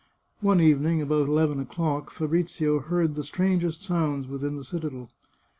One 0.39 0.59
evening, 0.59 0.99
about 0.99 1.27
eleven 1.27 1.59
o'clock, 1.59 2.09
Fabrizio 2.09 2.79
heard 2.79 3.13
the 3.13 3.23
strangest 3.23 3.83
sounds 3.83 4.25
within 4.25 4.55
the 4.55 4.63
citadel. 4.63 5.11